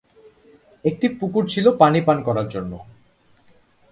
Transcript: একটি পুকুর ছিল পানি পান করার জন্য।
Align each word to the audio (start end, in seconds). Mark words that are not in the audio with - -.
একটি 0.85 1.07
পুকুর 1.19 1.43
ছিল 1.53 1.65
পানি 1.81 1.99
পান 2.07 2.17
করার 2.27 2.47
জন্য। 2.49 2.73